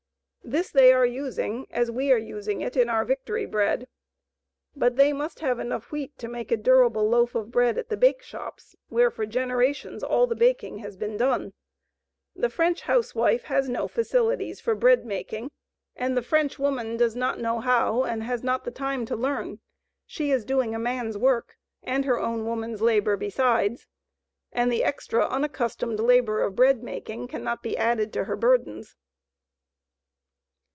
This 0.43 0.69
they 0.69 0.91
are 0.91 1.05
using 1.05 1.65
as 1.69 1.89
we 1.89 2.11
are 2.11 2.17
using 2.17 2.59
it 2.59 2.75
in 2.75 2.89
our 2.89 3.05
Victory 3.05 3.45
bread. 3.45 3.87
But 4.75 4.97
they 4.97 5.13
must 5.13 5.39
have 5.39 5.59
enough 5.59 5.93
wheat 5.93 6.17
to 6.17 6.27
make 6.27 6.51
a 6.51 6.57
durable 6.57 7.07
loaf 7.07 7.35
of 7.35 7.51
bread 7.51 7.77
at 7.77 7.87
the 7.87 7.95
bakeshops, 7.95 8.75
where 8.89 9.09
for 9.09 9.25
generations 9.25 10.03
all 10.03 10.27
the 10.27 10.35
baking 10.35 10.79
has 10.79 10.97
been 10.97 11.15
done. 11.15 11.53
The 12.35 12.49
French 12.49 12.81
housewife 12.81 13.43
has 13.43 13.69
no 13.69 13.87
facilities 13.87 14.59
for 14.59 14.75
bread 14.75 15.05
making 15.05 15.51
and 15.95 16.17
the 16.17 16.21
French 16.23 16.59
woman 16.59 16.97
does 16.97 17.15
not 17.15 17.39
know 17.39 17.61
how 17.61 18.03
and 18.03 18.21
has 18.23 18.43
not 18.43 18.65
the 18.65 18.71
time 18.71 19.05
to 19.05 19.15
learn. 19.15 19.59
She 20.05 20.31
is 20.31 20.43
doing 20.43 20.75
a 20.75 20.79
man's 20.79 21.17
work 21.17 21.55
and 21.81 22.03
her 22.03 22.19
own 22.19 22.45
woman's 22.45 22.81
labor 22.81 23.15
besides, 23.15 23.87
and 24.51 24.69
the 24.69 24.83
extra 24.83 25.25
unaccustomed 25.25 26.01
labor 26.01 26.41
of 26.41 26.57
bread 26.57 26.83
making 26.83 27.29
cannot 27.29 27.63
be 27.63 27.77
added 27.77 28.11
to 28.13 28.25
her 28.25 28.35
burdens. 28.35 28.97